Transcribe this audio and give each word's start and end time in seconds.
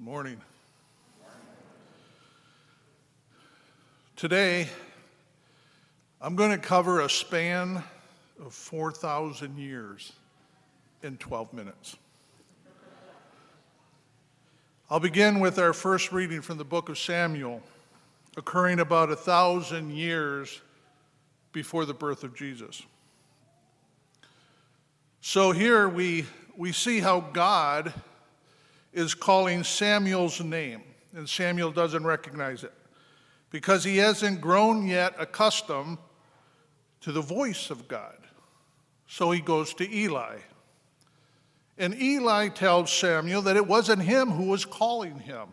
Good 0.00 0.06
morning. 0.06 0.40
Today, 4.16 4.66
I'm 6.22 6.36
going 6.36 6.52
to 6.52 6.56
cover 6.56 7.00
a 7.00 7.10
span 7.10 7.82
of 8.42 8.54
4,000 8.54 9.58
years 9.58 10.14
in 11.02 11.18
12 11.18 11.52
minutes. 11.52 11.98
I'll 14.88 15.00
begin 15.00 15.38
with 15.38 15.58
our 15.58 15.74
first 15.74 16.12
reading 16.12 16.40
from 16.40 16.56
the 16.56 16.64
book 16.64 16.88
of 16.88 16.96
Samuel, 16.96 17.62
occurring 18.38 18.80
about 18.80 19.10
a 19.10 19.16
thousand 19.16 19.90
years 19.90 20.62
before 21.52 21.84
the 21.84 21.92
birth 21.92 22.24
of 22.24 22.34
Jesus. 22.34 22.82
So 25.20 25.52
here 25.52 25.90
we, 25.90 26.24
we 26.56 26.72
see 26.72 27.00
how 27.00 27.20
God 27.20 27.92
is 28.92 29.14
calling 29.14 29.64
Samuel's 29.64 30.40
name, 30.40 30.82
and 31.14 31.28
Samuel 31.28 31.70
doesn't 31.70 32.04
recognize 32.04 32.64
it 32.64 32.72
because 33.50 33.84
he 33.84 33.96
hasn't 33.98 34.40
grown 34.40 34.86
yet 34.86 35.14
accustomed 35.18 35.98
to 37.00 37.12
the 37.12 37.20
voice 37.20 37.70
of 37.70 37.88
God. 37.88 38.16
So 39.06 39.30
he 39.30 39.40
goes 39.40 39.74
to 39.74 39.92
Eli. 39.92 40.36
And 41.78 42.00
Eli 42.00 42.48
tells 42.48 42.92
Samuel 42.92 43.42
that 43.42 43.56
it 43.56 43.66
wasn't 43.66 44.02
him 44.02 44.30
who 44.30 44.44
was 44.44 44.64
calling 44.64 45.18
him. 45.18 45.48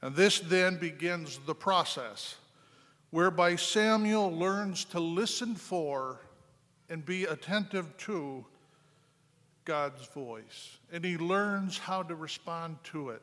And 0.00 0.16
this 0.16 0.40
then 0.40 0.78
begins 0.78 1.38
the 1.46 1.54
process 1.54 2.36
whereby 3.10 3.54
Samuel 3.56 4.32
learns 4.32 4.84
to 4.86 4.98
listen 4.98 5.54
for 5.54 6.20
and 6.88 7.04
be 7.04 7.24
attentive 7.24 7.96
to 7.98 8.44
God's 9.64 10.06
voice. 10.08 10.78
And 10.92 11.04
he 11.04 11.16
learns 11.16 11.78
how 11.78 12.02
to 12.02 12.14
respond 12.14 12.76
to 12.84 13.10
it. 13.10 13.22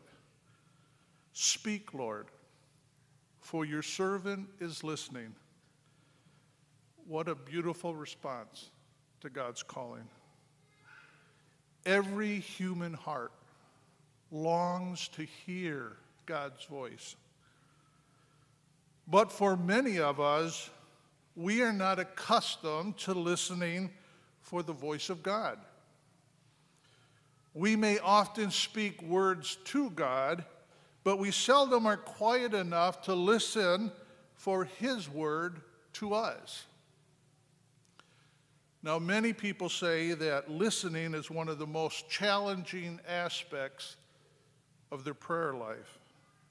Speak, 1.34 1.94
Lord, 1.94 2.28
for 3.40 3.66
your 3.66 3.81
servant 3.81 4.48
is 4.59 4.84
listening. 4.84 5.34
What 7.08 7.28
a 7.28 7.36
beautiful 7.36 7.96
response 7.96 8.70
to 9.22 9.30
God's 9.30 9.64
calling. 9.64 10.08
Every 11.86 12.40
human 12.40 12.94
heart 12.94 13.31
longs 14.31 15.08
to 15.09 15.24
hear 15.24 15.98
God's 16.26 16.64
voice. 16.66 17.16
But 19.08 19.31
for 19.31 19.58
many 19.58 20.00
of 20.00 20.20
us, 20.20 20.70
we 21.36 21.64
are 21.64 21.74
not 21.74 22.00
accustomed 22.00 22.98
to 22.98 23.14
listening 23.14 23.90
for 24.42 24.62
the 24.62 24.74
voice 24.74 25.09
of 25.09 25.24
God. 25.24 25.58
We 27.53 27.75
may 27.75 28.00
often 28.00 28.52
speak 28.52 29.02
words 29.02 29.58
to 29.66 29.89
God, 29.92 30.45
but 31.03 31.17
we 31.17 31.31
seldom 31.31 31.86
are 31.86 31.97
quiet 31.97 32.53
enough 32.53 33.02
to 33.03 33.14
listen 33.14 33.91
for 34.36 34.66
His 34.66 35.09
word 35.09 35.61
to 35.94 36.14
us. 36.14 36.66
Now, 38.81 38.97
many 38.97 39.33
people 39.33 39.67
say 39.67 40.14
that 40.14 40.50
listening 40.50 41.14
is 41.14 41.30
one 41.30 41.50
of 41.50 41.59
the 41.59 41.67
most 41.67 42.09
challenging 42.09 43.02
aspects 43.08 43.97
of 44.91 45.03
their 45.03 45.13
prayer 45.13 45.53
life. 45.53 46.00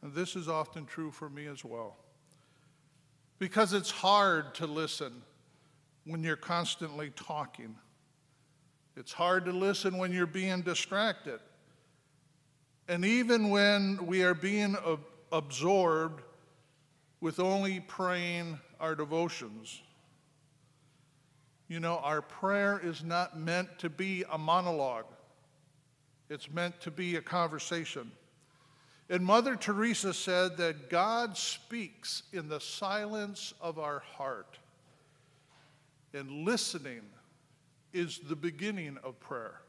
And 0.02 0.12
this 0.12 0.36
is 0.36 0.48
often 0.48 0.84
true 0.84 1.10
for 1.10 1.30
me 1.30 1.46
as 1.46 1.64
well. 1.64 1.96
Because 3.38 3.72
it's 3.72 3.90
hard 3.90 4.54
to 4.56 4.66
listen 4.66 5.22
when 6.04 6.22
you're 6.22 6.36
constantly 6.36 7.10
talking. 7.10 7.76
It's 8.98 9.12
hard 9.12 9.44
to 9.44 9.52
listen 9.52 9.96
when 9.96 10.12
you're 10.12 10.26
being 10.26 10.62
distracted. 10.62 11.38
And 12.88 13.04
even 13.04 13.48
when 13.48 14.04
we 14.06 14.24
are 14.24 14.34
being 14.34 14.76
absorbed 15.30 16.20
with 17.20 17.38
only 17.38 17.78
praying 17.78 18.58
our 18.80 18.96
devotions. 18.96 19.80
You 21.68 21.78
know, 21.78 21.98
our 21.98 22.22
prayer 22.22 22.80
is 22.82 23.04
not 23.04 23.38
meant 23.38 23.68
to 23.78 23.88
be 23.88 24.24
a 24.32 24.38
monologue, 24.38 25.06
it's 26.28 26.50
meant 26.50 26.80
to 26.80 26.90
be 26.90 27.14
a 27.16 27.22
conversation. 27.22 28.10
And 29.08 29.24
Mother 29.24 29.54
Teresa 29.54 30.12
said 30.12 30.56
that 30.56 30.90
God 30.90 31.36
speaks 31.36 32.24
in 32.32 32.48
the 32.48 32.60
silence 32.60 33.54
of 33.60 33.78
our 33.78 34.00
heart. 34.00 34.58
And 36.12 36.44
listening 36.44 37.02
is 37.92 38.20
the 38.28 38.36
beginning 38.36 38.98
of 39.02 39.18
prayer. 39.20 39.60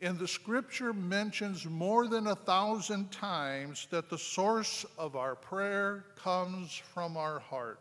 And 0.00 0.18
the 0.18 0.28
scripture 0.28 0.92
mentions 0.92 1.64
more 1.64 2.08
than 2.08 2.26
a 2.26 2.34
thousand 2.34 3.10
times 3.10 3.86
that 3.90 4.10
the 4.10 4.18
source 4.18 4.84
of 4.98 5.16
our 5.16 5.34
prayer 5.34 6.04
comes 6.16 6.74
from 6.92 7.16
our 7.16 7.38
heart. 7.38 7.80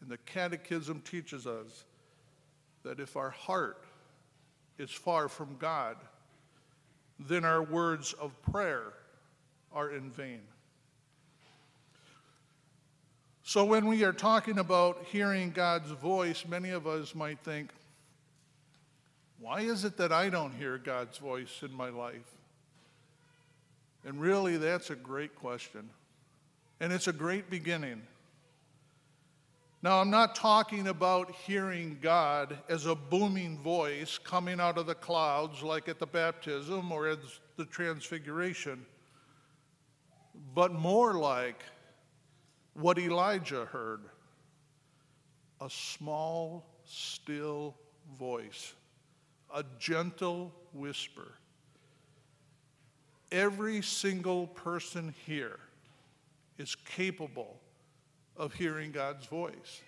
And 0.00 0.08
the 0.08 0.18
Catechism 0.18 1.02
teaches 1.02 1.46
us 1.46 1.84
that 2.84 3.00
if 3.00 3.16
our 3.16 3.30
heart 3.30 3.84
is 4.78 4.90
far 4.90 5.28
from 5.28 5.56
God, 5.58 5.96
then 7.18 7.44
our 7.44 7.62
words 7.62 8.14
of 8.14 8.40
prayer 8.40 8.94
are 9.72 9.90
in 9.90 10.10
vain. 10.10 10.40
So, 13.50 13.64
when 13.64 13.86
we 13.86 14.04
are 14.04 14.12
talking 14.12 14.60
about 14.60 15.06
hearing 15.06 15.50
God's 15.50 15.90
voice, 15.90 16.44
many 16.48 16.70
of 16.70 16.86
us 16.86 17.16
might 17.16 17.40
think, 17.40 17.70
why 19.40 19.62
is 19.62 19.84
it 19.84 19.96
that 19.96 20.12
I 20.12 20.28
don't 20.28 20.52
hear 20.52 20.78
God's 20.78 21.18
voice 21.18 21.64
in 21.64 21.74
my 21.74 21.88
life? 21.88 22.32
And 24.04 24.20
really, 24.20 24.56
that's 24.56 24.90
a 24.90 24.94
great 24.94 25.34
question. 25.34 25.90
And 26.78 26.92
it's 26.92 27.08
a 27.08 27.12
great 27.12 27.50
beginning. 27.50 28.02
Now, 29.82 30.00
I'm 30.00 30.10
not 30.10 30.36
talking 30.36 30.86
about 30.86 31.32
hearing 31.32 31.98
God 32.00 32.56
as 32.68 32.86
a 32.86 32.94
booming 32.94 33.58
voice 33.58 34.16
coming 34.16 34.60
out 34.60 34.78
of 34.78 34.86
the 34.86 34.94
clouds 34.94 35.60
like 35.60 35.88
at 35.88 35.98
the 35.98 36.06
baptism 36.06 36.92
or 36.92 37.08
at 37.08 37.18
the 37.56 37.64
transfiguration, 37.64 38.86
but 40.54 40.72
more 40.72 41.14
like 41.14 41.64
what 42.74 42.98
Elijah 42.98 43.66
heard 43.66 44.00
a 45.60 45.68
small, 45.68 46.64
still 46.84 47.76
voice, 48.18 48.74
a 49.54 49.64
gentle 49.78 50.52
whisper. 50.72 51.34
Every 53.30 53.82
single 53.82 54.46
person 54.48 55.14
here 55.26 55.58
is 56.58 56.74
capable 56.74 57.60
of 58.36 58.54
hearing 58.54 58.90
God's 58.90 59.26
voice. 59.26 59.82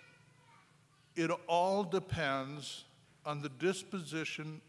It 1.15 1.31
all 1.47 1.83
depends 1.83 2.85
on 3.25 3.41
the 3.41 3.49
disposition 3.49 4.61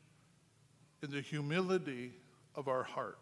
and 1.03 1.13
the 1.13 1.21
humility 1.21 2.13
of 2.55 2.69
our 2.69 2.83
heart. 2.83 3.19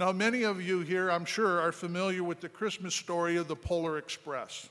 Now, 0.00 0.12
many 0.12 0.44
of 0.44 0.62
you 0.62 0.80
here, 0.80 1.10
I'm 1.10 1.26
sure, 1.26 1.60
are 1.60 1.72
familiar 1.72 2.24
with 2.24 2.40
the 2.40 2.48
Christmas 2.48 2.94
story 2.94 3.36
of 3.36 3.48
the 3.48 3.54
Polar 3.54 3.98
Express. 3.98 4.70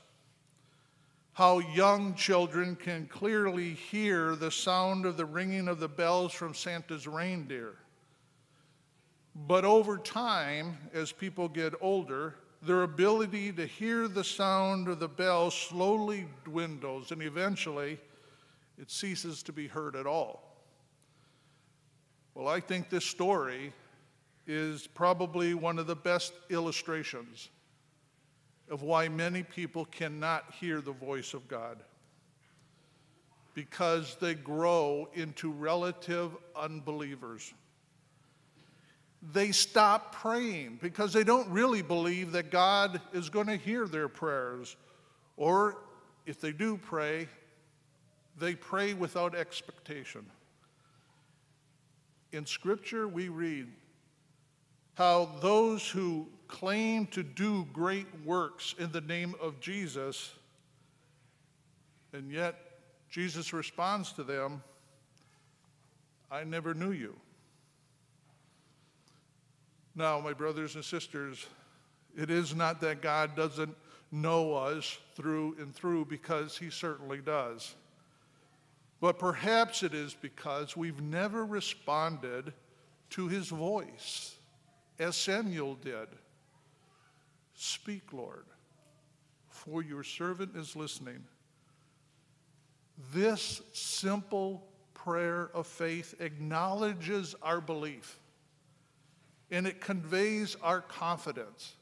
How 1.34 1.60
young 1.60 2.16
children 2.16 2.74
can 2.74 3.06
clearly 3.06 3.74
hear 3.74 4.34
the 4.34 4.50
sound 4.50 5.06
of 5.06 5.16
the 5.16 5.24
ringing 5.24 5.68
of 5.68 5.78
the 5.78 5.86
bells 5.86 6.32
from 6.32 6.52
Santa's 6.52 7.06
reindeer. 7.06 7.76
But 9.46 9.64
over 9.64 9.98
time, 9.98 10.76
as 10.92 11.12
people 11.12 11.48
get 11.48 11.74
older, 11.80 12.34
their 12.60 12.82
ability 12.82 13.52
to 13.52 13.66
hear 13.66 14.08
the 14.08 14.24
sound 14.24 14.88
of 14.88 14.98
the 14.98 15.06
bell 15.06 15.52
slowly 15.52 16.26
dwindles, 16.42 17.12
and 17.12 17.22
eventually 17.22 18.00
it 18.80 18.90
ceases 18.90 19.44
to 19.44 19.52
be 19.52 19.68
heard 19.68 19.94
at 19.94 20.08
all. 20.08 20.56
Well, 22.34 22.48
I 22.48 22.58
think 22.58 22.90
this 22.90 23.04
story 23.04 23.72
is 24.46 24.86
probably 24.86 25.54
one 25.54 25.78
of 25.78 25.86
the 25.86 25.96
best 25.96 26.32
illustrations 26.50 27.48
of 28.68 28.82
why 28.82 29.08
many 29.08 29.42
people 29.42 29.84
cannot 29.86 30.52
hear 30.60 30.80
the 30.80 30.92
voice 30.92 31.34
of 31.34 31.46
God 31.48 31.78
because 33.54 34.16
they 34.20 34.34
grow 34.34 35.08
into 35.14 35.50
relative 35.50 36.30
unbelievers 36.56 37.52
they 39.22 39.52
stop 39.52 40.14
praying 40.14 40.78
because 40.80 41.12
they 41.12 41.24
don't 41.24 41.48
really 41.50 41.82
believe 41.82 42.32
that 42.32 42.50
God 42.50 43.00
is 43.12 43.28
going 43.28 43.48
to 43.48 43.56
hear 43.56 43.86
their 43.86 44.08
prayers. 44.08 44.76
Or 45.36 45.76
if 46.26 46.40
they 46.40 46.52
do 46.52 46.78
pray, 46.78 47.28
they 48.38 48.54
pray 48.54 48.94
without 48.94 49.34
expectation. 49.34 50.24
In 52.32 52.46
Scripture, 52.46 53.08
we 53.08 53.28
read 53.28 53.66
how 54.94 55.30
those 55.40 55.88
who 55.88 56.28
claim 56.48 57.06
to 57.06 57.22
do 57.22 57.66
great 57.72 58.06
works 58.24 58.74
in 58.78 58.90
the 58.92 59.00
name 59.00 59.34
of 59.40 59.60
Jesus, 59.60 60.32
and 62.12 62.30
yet 62.30 62.56
Jesus 63.08 63.52
responds 63.52 64.12
to 64.12 64.24
them, 64.24 64.62
I 66.30 66.44
never 66.44 66.74
knew 66.74 66.92
you. 66.92 67.16
Now, 69.94 70.20
my 70.20 70.32
brothers 70.32 70.76
and 70.76 70.84
sisters, 70.84 71.46
it 72.16 72.30
is 72.30 72.54
not 72.54 72.80
that 72.80 73.02
God 73.02 73.34
doesn't 73.36 73.74
know 74.12 74.54
us 74.54 74.98
through 75.14 75.56
and 75.58 75.74
through, 75.74 76.04
because 76.06 76.56
He 76.56 76.70
certainly 76.70 77.18
does. 77.18 77.74
But 79.00 79.18
perhaps 79.18 79.82
it 79.82 79.94
is 79.94 80.14
because 80.14 80.76
we've 80.76 81.00
never 81.00 81.44
responded 81.44 82.52
to 83.10 83.28
His 83.28 83.48
voice 83.48 84.36
as 85.00 85.16
Samuel 85.16 85.76
did. 85.76 86.08
Speak, 87.54 88.12
Lord, 88.12 88.44
for 89.48 89.82
your 89.82 90.04
servant 90.04 90.54
is 90.54 90.76
listening. 90.76 91.24
This 93.12 93.62
simple 93.72 94.62
prayer 94.92 95.50
of 95.54 95.66
faith 95.66 96.14
acknowledges 96.20 97.34
our 97.42 97.60
belief 97.60 98.18
and 99.50 99.66
it 99.66 99.80
conveys 99.80 100.56
our 100.62 100.82
confidence 100.82 101.72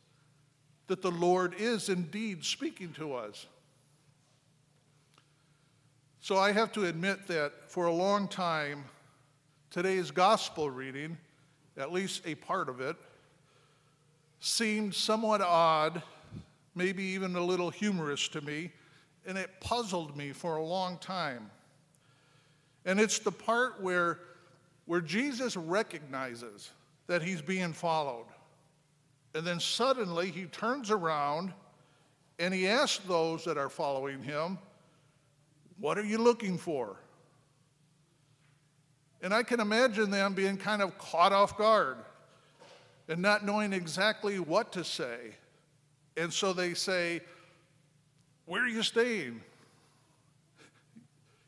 that 0.87 1.03
the 1.03 1.11
Lord 1.11 1.55
is 1.59 1.89
indeed 1.89 2.45
speaking 2.45 2.93
to 2.95 3.15
us. 3.15 3.47
So 6.21 6.39
I 6.39 6.53
have 6.53 6.73
to 6.73 6.87
admit 6.87 7.27
that 7.27 7.53
for 7.69 7.87
a 7.87 7.93
long 7.93 8.29
time, 8.29 8.85
today's 9.71 10.11
gospel 10.11 10.71
reading, 10.71 11.19
at 11.79 11.93
least 11.93 12.23
a 12.27 12.35
part 12.35 12.69
of 12.69 12.81
it, 12.81 12.97
seemed 14.41 14.95
somewhat 14.95 15.41
odd, 15.41 16.03
maybe 16.75 17.03
even 17.03 17.35
a 17.37 17.41
little 17.41 17.71
humorous 17.71 18.29
to 18.29 18.41
me, 18.41 18.73
and 19.27 19.39
it 19.39 19.49
puzzled 19.61 20.17
me 20.17 20.33
for 20.33 20.57
a 20.57 20.65
long 20.65 20.99
time. 20.99 21.51
And 22.85 22.99
it's 22.99 23.19
the 23.19 23.33
part 23.33 23.81
where, 23.81 24.19
where 24.87 25.01
Jesus 25.01 25.57
recognizes 25.57 26.71
that 27.07 27.23
he's 27.23 27.43
being 27.43 27.73
followed. 27.73 28.27
And 29.35 29.47
then 29.47 29.61
suddenly 29.61 30.31
he 30.31 30.45
turns 30.45 30.91
around 30.91 31.53
and 32.39 32.55
he 32.55 32.69
asks 32.69 33.05
those 33.05 33.45
that 33.45 33.59
are 33.59 33.69
following 33.69 34.23
him, 34.23 34.59
What 35.79 35.99
are 35.99 36.05
you 36.05 36.19
looking 36.19 36.57
for? 36.57 36.97
And 39.23 39.35
I 39.35 39.43
can 39.43 39.61
imagine 39.61 40.11
them 40.11 40.35
being 40.35 40.57
kind 40.57 40.81
of 40.81 40.97
caught 40.99 41.33
off 41.33 41.59
guard 41.59 41.97
and 43.09 43.21
not 43.21 43.45
knowing 43.45 43.73
exactly 43.73 44.39
what 44.39 44.73
to 44.73 44.85
say. 44.85 45.35
And 46.17 46.33
so 46.33 46.53
they 46.53 46.75
say, 46.75 47.21
Where 48.47 48.63
are 48.63 48.69
you 48.69 48.83
staying? 48.83 49.41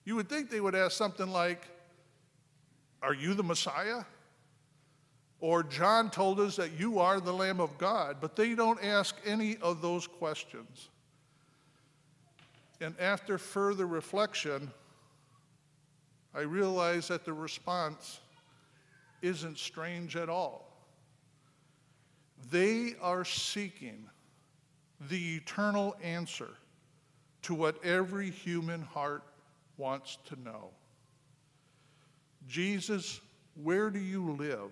You 0.04 0.16
would 0.16 0.28
think 0.28 0.50
they 0.50 0.60
would 0.60 0.74
ask 0.74 0.96
something 0.96 1.30
like, 1.30 1.66
Are 3.02 3.14
you 3.14 3.34
the 3.34 3.44
Messiah? 3.44 4.04
Or 5.40 5.62
John 5.62 6.10
told 6.10 6.38
us 6.38 6.56
that 6.56 6.78
you 6.78 6.98
are 6.98 7.18
the 7.18 7.32
Lamb 7.32 7.60
of 7.60 7.78
God, 7.78 8.16
but 8.20 8.36
they 8.36 8.54
don't 8.54 8.82
ask 8.84 9.16
any 9.24 9.56
of 9.58 9.80
those 9.80 10.06
questions. 10.06 10.88
And 12.80 12.94
after 12.98 13.38
further 13.38 13.86
reflection, 13.86 14.70
I 16.34 16.40
realize 16.40 17.08
that 17.08 17.24
the 17.24 17.32
response 17.32 18.20
isn't 19.22 19.58
strange 19.58 20.16
at 20.16 20.28
all. 20.28 20.70
They 22.50 22.94
are 23.02 23.24
seeking 23.24 24.08
the 25.08 25.36
eternal 25.36 25.96
answer 26.02 26.50
to 27.42 27.54
what 27.54 27.84
every 27.84 28.30
human 28.30 28.82
heart 28.82 29.24
wants 29.76 30.18
to 30.26 30.40
know. 30.40 30.70
Jesus, 32.46 33.20
where 33.62 33.90
do 33.90 33.98
you 33.98 34.32
live? 34.32 34.70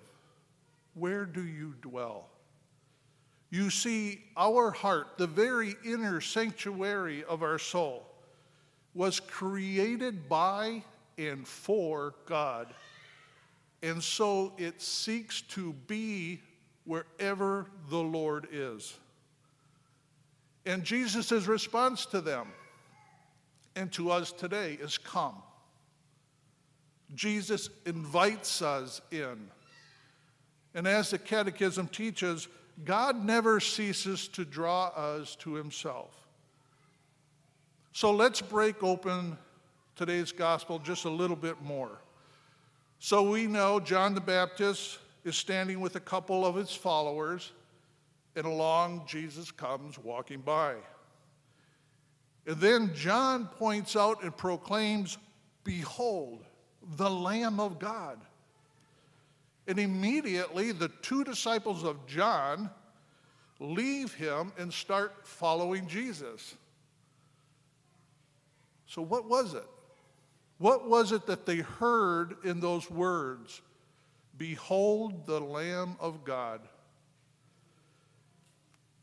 Where 0.95 1.25
do 1.25 1.45
you 1.45 1.75
dwell? 1.81 2.29
You 3.51 3.71
see, 3.71 4.23
our 4.37 4.71
heart, 4.71 5.17
the 5.17 5.27
very 5.27 5.75
inner 5.85 6.21
sanctuary 6.21 7.25
of 7.25 7.43
our 7.43 7.59
soul, 7.59 8.05
was 8.95 9.21
created 9.21 10.29
by 10.29 10.83
and 11.19 11.47
for 11.47 12.15
God. 12.27 12.73
And 13.83 14.03
so 14.03 14.53
it 14.57 14.81
seeks 14.81 15.43
to 15.43 15.73
be 15.87 16.41
wherever 16.85 17.67
the 17.91 17.99
Lord 17.99 18.49
is. 18.51 18.97
And 20.65 20.85
Jesus' 20.85 21.47
response 21.47 22.07
to 22.07 22.21
them 22.21 22.49
and 23.77 23.93
to 23.93 24.11
us 24.11 24.33
today 24.33 24.79
is 24.81 24.99
come. 24.99 25.35
Jesus 27.15 27.71
invites 27.87 28.61
us 28.63 29.01
in. 29.11 29.49
And 30.75 30.87
as 30.87 31.11
the 31.11 31.19
Catechism 31.19 31.89
teaches, 31.89 32.49
God 32.85 33.25
never 33.25 33.61
ceases 33.61 34.29
to 34.29 34.45
draw 34.45 34.89
us 34.89 35.37
to 35.37 35.55
Himself. 35.55 36.15
So 37.93 38.13
let's 38.13 38.41
break 38.41 38.83
open 38.83 39.39
today's 39.99 40.31
gospel 40.31 40.79
just 40.79 41.05
a 41.05 41.11
little 41.11 41.37
bit 41.37 41.61
more. 41.61 42.01
So 43.01 43.29
we 43.29 43.49
know 43.49 43.81
John 43.81 44.15
the 44.15 44.21
Baptist 44.21 44.99
is 45.25 45.37
standing 45.37 45.81
with 45.81 45.97
a 45.97 46.01
couple 46.01 46.47
of 46.47 46.55
his 46.55 46.73
followers, 46.73 47.51
and 48.37 48.47
along 48.47 49.03
Jesus 49.09 49.51
comes 49.51 49.99
walking 49.99 50.41
by. 50.41 50.77
And 52.47 52.57
then 52.59 52.95
John 52.95 53.47
points 53.47 53.97
out 53.97 54.23
and 54.23 54.35
proclaims, 54.35 55.19
Behold, 55.65 56.45
the 56.97 57.11
Lamb 57.11 57.59
of 57.59 57.81
God. 57.81 58.21
And 59.67 59.81
immediately 59.81 60.71
the 60.73 60.89
two 61.03 61.25
disciples 61.25 61.83
of 61.83 62.07
John 62.07 62.71
leave 63.59 64.15
him 64.15 64.53
and 64.57 64.73
start 64.73 65.27
following 65.27 65.89
Jesus. 65.89 66.55
So, 68.87 69.03
what 69.03 69.29
was 69.29 69.55
it? 69.55 69.67
What 70.59 70.89
was 70.89 71.13
it 71.13 71.27
that 71.27 71.47
they 71.47 71.59
heard 71.59 72.37
in 72.45 72.61
those 72.61 72.91
words? 72.91 73.63
Behold 74.37 75.27
the 75.27 75.41
Lamb 75.41 75.97
of 76.01 76.25
God. 76.25 76.61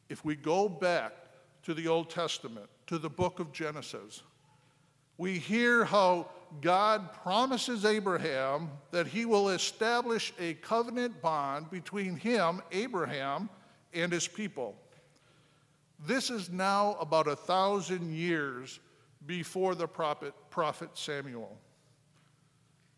If 0.09 0.23
we 0.23 0.35
go 0.35 0.69
back 0.69 1.13
to 1.63 1.73
the 1.73 1.87
Old 1.87 2.09
Testament, 2.09 2.67
to 2.87 2.97
the 2.97 3.09
book 3.09 3.39
of 3.39 3.51
Genesis, 3.51 4.21
we 5.17 5.39
hear 5.39 5.85
how 5.85 6.29
God 6.61 7.11
promises 7.13 7.85
Abraham 7.85 8.69
that 8.91 9.07
he 9.07 9.25
will 9.25 9.49
establish 9.49 10.33
a 10.39 10.53
covenant 10.55 11.21
bond 11.21 11.69
between 11.71 12.17
him, 12.17 12.61
Abraham, 12.71 13.49
and 13.93 14.11
his 14.11 14.27
people. 14.27 14.75
This 16.05 16.29
is 16.29 16.51
now 16.51 16.97
about 16.99 17.27
a 17.27 17.35
thousand 17.35 18.13
years 18.13 18.79
before 19.25 19.75
the 19.75 19.87
prophet, 19.87 20.33
prophet 20.49 20.89
Samuel. 20.93 21.57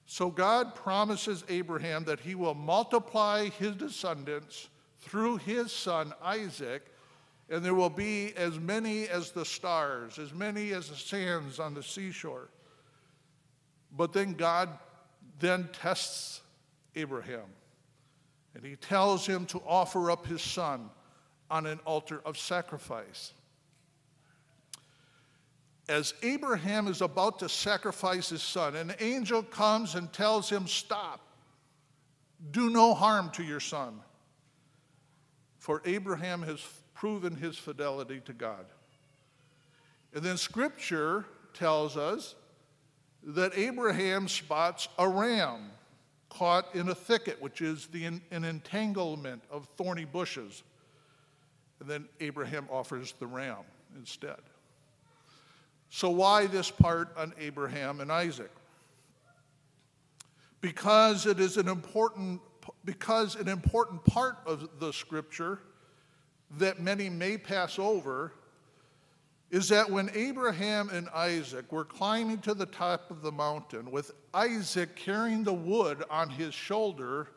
So 0.06 0.30
God 0.30 0.74
promises 0.74 1.44
Abraham 1.50 2.06
that 2.06 2.20
he 2.20 2.36
will 2.36 2.54
multiply 2.54 3.50
his 3.50 3.76
descendants 3.76 4.70
through 5.00 5.38
his 5.38 5.72
son 5.72 6.14
Isaac 6.22 6.84
and 7.50 7.64
there 7.64 7.74
will 7.74 7.90
be 7.90 8.34
as 8.36 8.60
many 8.60 9.08
as 9.08 9.32
the 9.32 9.46
stars, 9.46 10.20
as 10.20 10.34
many 10.34 10.72
as 10.72 10.90
the 10.90 10.96
sands 10.96 11.60
on 11.60 11.74
the 11.74 11.84
seashore. 11.84 12.50
But 13.96 14.12
then 14.12 14.34
God 14.34 14.70
then 15.40 15.70
tests 15.72 16.42
Abraham, 16.96 17.46
and 18.54 18.66
he 18.66 18.76
tells 18.76 19.26
him 19.26 19.46
to 19.48 19.62
offer 19.66 20.12
up 20.12 20.26
his 20.26 20.42
son 20.42 20.90
on 21.50 21.66
an 21.66 21.80
altar 21.86 22.22
of 22.26 22.38
sacrifice. 22.38 23.34
As 25.90 26.14
Abraham 26.22 26.88
is 26.88 27.02
about 27.02 27.40
to 27.40 27.50
sacrifice 27.50 28.30
his 28.30 28.44
son, 28.44 28.76
an 28.76 28.94
angel 29.00 29.42
comes 29.42 29.96
and 29.96 30.12
tells 30.12 30.50
him, 30.50 30.68
Stop, 30.68 31.22
do 32.52 32.70
no 32.70 32.94
harm 32.94 33.30
to 33.32 33.44
your 33.44 33.62
son. 33.62 34.02
For 35.58 35.82
Abraham 35.86 36.42
has 36.44 36.60
proven 36.94 37.36
his 37.36 37.58
fidelity 37.58 38.22
to 38.26 38.34
God. 38.34 38.66
And 40.14 40.24
then 40.24 40.38
scripture 40.38 41.26
tells 41.54 41.96
us 41.96 42.36
that 43.24 43.58
Abraham 43.58 44.28
spots 44.28 44.88
a 44.98 45.08
ram 45.08 45.72
caught 46.30 46.74
in 46.76 46.90
a 46.90 46.96
thicket, 46.96 47.42
which 47.42 47.62
is 47.62 47.88
the, 47.88 48.06
an 48.06 48.22
entanglement 48.32 49.44
of 49.50 49.68
thorny 49.78 50.06
bushes. 50.06 50.64
And 51.80 51.90
then 51.90 52.08
Abraham 52.20 52.68
offers 52.72 53.14
the 53.20 53.28
ram 53.28 53.64
instead. 53.96 54.40
So, 55.90 56.10
why 56.10 56.48
this 56.48 56.70
part 56.70 57.16
on 57.18 57.34
Abraham 57.40 58.02
and 58.02 58.12
Isaac? 58.12 58.52
Because 60.60 61.26
it 61.26 61.40
is 61.40 61.58
an 61.58 61.68
important, 61.68 62.42
because 62.84 63.36
an 63.36 63.48
important 63.48 64.04
part 64.04 64.38
of 64.46 64.80
the 64.80 64.92
scripture 64.92 65.60
that 66.58 66.80
many 66.80 67.10
may 67.10 67.38
pass 67.38 67.80
over 67.80 68.34
is 69.50 69.70
that 69.70 69.90
when 69.90 70.10
Abraham 70.14 70.90
and 70.90 71.08
Isaac 71.10 71.72
were 71.72 71.86
climbing 71.86 72.40
to 72.40 72.54
the 72.54 72.66
top 72.66 73.10
of 73.10 73.22
the 73.22 73.32
mountain, 73.32 73.92
with 73.92 74.12
Isaac 74.34 74.96
carrying 74.96 75.44
the 75.44 75.54
wood 75.54 76.04
on 76.10 76.30
his 76.30 76.54
shoulder, 76.54 77.30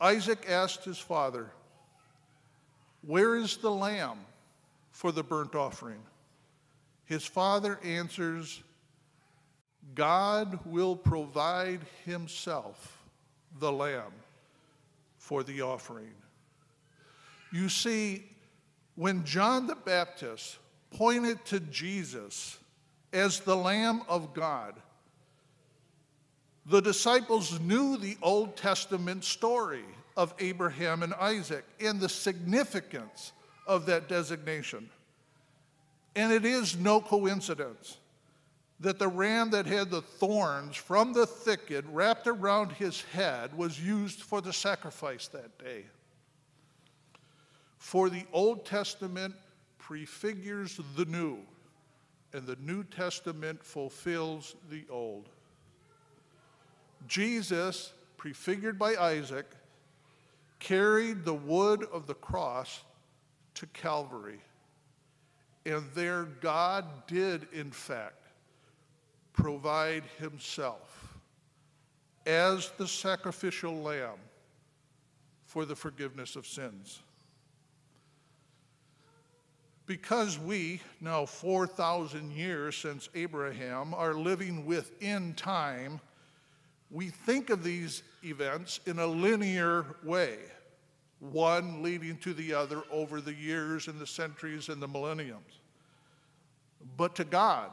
Isaac 0.00 0.46
asked 0.48 0.84
his 0.84 0.98
father, 0.98 1.50
Where 3.02 3.36
is 3.36 3.58
the 3.58 3.70
lamb 3.70 4.20
for 4.90 5.12
the 5.12 5.22
burnt 5.22 5.54
offering? 5.54 6.00
His 7.04 7.24
father 7.24 7.78
answers, 7.84 8.62
God 9.94 10.58
will 10.64 10.96
provide 10.96 11.80
himself 12.04 13.02
the 13.58 13.72
lamb 13.72 14.12
for 15.18 15.42
the 15.42 15.62
offering. 15.62 16.14
You 17.52 17.68
see, 17.68 18.24
when 18.94 19.24
John 19.24 19.66
the 19.66 19.74
Baptist 19.74 20.58
pointed 20.90 21.44
to 21.46 21.60
Jesus 21.60 22.58
as 23.12 23.40
the 23.40 23.56
Lamb 23.56 24.02
of 24.08 24.32
God, 24.34 24.74
the 26.66 26.80
disciples 26.80 27.58
knew 27.60 27.96
the 27.96 28.16
Old 28.22 28.56
Testament 28.56 29.24
story 29.24 29.84
of 30.16 30.34
Abraham 30.38 31.02
and 31.02 31.12
Isaac 31.14 31.64
and 31.80 32.00
the 32.00 32.08
significance 32.08 33.32
of 33.66 33.86
that 33.86 34.08
designation. 34.08 34.88
And 36.14 36.32
it 36.32 36.44
is 36.44 36.76
no 36.76 37.00
coincidence 37.00 37.96
that 38.80 38.98
the 38.98 39.08
ram 39.08 39.50
that 39.50 39.64
had 39.64 39.90
the 39.90 40.02
thorns 40.02 40.76
from 40.76 41.12
the 41.12 41.26
thicket 41.26 41.84
wrapped 41.88 42.26
around 42.26 42.72
his 42.72 43.02
head 43.12 43.56
was 43.56 43.80
used 43.80 44.20
for 44.20 44.40
the 44.40 44.52
sacrifice 44.52 45.28
that 45.28 45.56
day. 45.58 45.84
For 47.78 48.10
the 48.10 48.24
Old 48.32 48.64
Testament 48.64 49.34
prefigures 49.78 50.80
the 50.96 51.04
new, 51.04 51.38
and 52.32 52.46
the 52.46 52.56
New 52.56 52.82
Testament 52.84 53.62
fulfills 53.62 54.56
the 54.70 54.84
old. 54.90 55.28
Jesus, 57.06 57.92
prefigured 58.16 58.78
by 58.78 58.94
Isaac, 58.96 59.46
carried 60.58 61.24
the 61.24 61.34
wood 61.34 61.84
of 61.92 62.06
the 62.06 62.14
cross 62.14 62.82
to 63.54 63.66
Calvary. 63.66 64.40
And 65.64 65.84
there, 65.94 66.24
God 66.24 66.84
did, 67.06 67.46
in 67.52 67.70
fact, 67.70 68.26
provide 69.32 70.04
himself 70.18 71.18
as 72.26 72.70
the 72.78 72.86
sacrificial 72.86 73.74
lamb 73.74 74.18
for 75.44 75.64
the 75.64 75.76
forgiveness 75.76 76.36
of 76.36 76.46
sins. 76.46 77.00
Because 79.86 80.38
we, 80.38 80.80
now 81.00 81.26
4,000 81.26 82.32
years 82.32 82.76
since 82.76 83.08
Abraham, 83.14 83.92
are 83.94 84.14
living 84.14 84.64
within 84.64 85.34
time, 85.34 86.00
we 86.90 87.08
think 87.08 87.50
of 87.50 87.64
these 87.64 88.02
events 88.24 88.80
in 88.86 88.98
a 88.98 89.06
linear 89.06 89.84
way, 90.04 90.38
one 91.30 91.82
leading 91.84 92.16
to 92.18 92.34
the 92.34 92.52
other 92.52 92.82
over 92.90 93.20
the 93.20 93.32
years 93.32 93.86
and 93.86 93.98
the 94.00 94.06
centuries 94.06 94.68
and 94.68 94.82
the 94.82 94.88
millenniums. 94.88 95.60
But 96.96 97.14
to 97.16 97.24
God, 97.24 97.70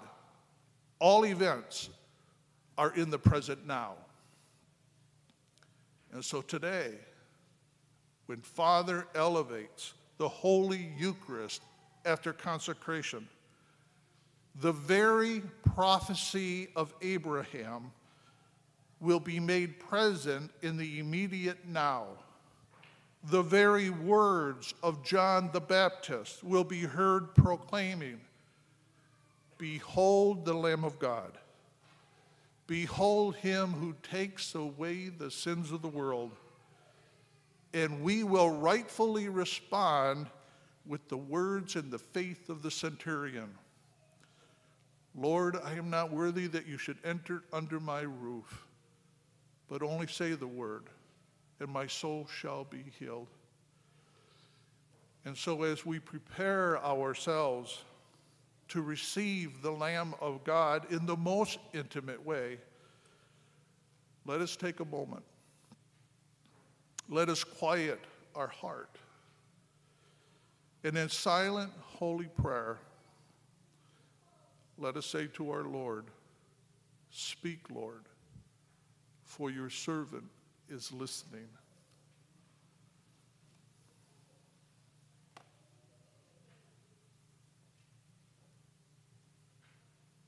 all 1.00 1.26
events 1.26 1.90
are 2.78 2.94
in 2.94 3.10
the 3.10 3.18
present 3.18 3.66
now. 3.66 3.94
And 6.14 6.24
so 6.24 6.42
today, 6.42 6.94
when 8.28 8.42
Father 8.42 9.08
elevates 9.16 9.94
the 10.20 10.30
Holy 10.30 10.92
Eucharist 10.98 11.64
after 12.06 12.34
consecration, 12.34 13.28
the 14.62 14.72
very 14.72 15.42
prophecy 15.74 16.68
of 16.76 16.94
Abraham 17.02 17.92
will 19.00 19.20
be 19.20 19.40
made 19.40 19.80
present 19.80 20.52
in 20.62 20.78
the 20.78 21.00
immediate 21.00 21.68
now. 21.68 22.06
The 23.24 23.42
very 23.42 23.90
words 23.90 24.74
of 24.82 25.04
John 25.04 25.50
the 25.52 25.60
Baptist 25.60 26.44
will 26.44 26.64
be 26.64 26.82
heard 26.82 27.36
proclaiming, 27.36 28.22
Behold 29.58 30.46
the 30.46 30.54
Lamb 30.54 30.84
of 30.86 31.00
God. 31.00 31.38
Behold 32.66 33.36
him 33.36 33.74
who 33.74 33.96
takes 34.04 34.56
away 34.56 35.10
the 35.10 35.32
sins 35.32 35.72
of 35.72 35.82
the 35.82 35.88
world. 35.88 36.32
And 37.74 38.02
we 38.02 38.24
will 38.24 38.50
rightfully 38.50 39.28
respond 39.28 40.28
with 40.86 41.08
the 41.10 41.18
words 41.18 41.76
and 41.76 41.92
the 41.92 42.00
faith 42.00 42.50
of 42.50 42.62
the 42.62 42.72
centurion 42.72 43.50
Lord, 45.16 45.58
I 45.64 45.74
am 45.74 45.90
not 45.90 46.12
worthy 46.12 46.48
that 46.48 46.68
you 46.68 46.78
should 46.78 46.98
enter 47.04 47.44
under 47.52 47.80
my 47.80 48.02
roof 48.02 48.68
but 49.70 49.84
only 49.84 50.08
say 50.08 50.34
the 50.34 50.48
word, 50.48 50.84
and 51.60 51.70
my 51.70 51.88
soul 51.88 52.28
shall 52.28 52.64
be 52.64 52.84
healed. 52.98 53.28
And 55.26 55.38
so, 55.38 55.64
as 55.64 55.86
we 55.86 56.00
prepare 56.00 56.84
ourselves 56.84 57.84
to 58.70 58.82
receive 58.82 59.62
the 59.62 59.72
Lamb 59.72 60.14
of 60.22 60.44
God 60.44 60.92
in 60.92 61.06
the 61.06 61.18
most 61.18 61.60
intimate 61.74 62.26
way, 62.26 62.58
let 64.26 64.42
us 64.42 64.56
take 64.56 64.80
a 64.80 64.86
moment. 64.86 65.24
Let 67.10 67.30
us 67.30 67.44
quiet 67.44 68.00
our 68.36 68.48
heart. 68.48 68.96
And 70.84 70.98
in 70.98 71.10
silent, 71.10 71.72
holy 71.82 72.28
prayer, 72.42 72.78
let 74.78 74.96
us 74.96 75.06
say 75.06 75.28
to 75.34 75.52
our 75.52 75.64
Lord, 75.64 76.06
Speak, 77.12 77.70
Lord 77.70 78.06
for 79.30 79.52
your 79.52 79.70
servant 79.70 80.26
is 80.70 80.92
listening. 80.92 81.48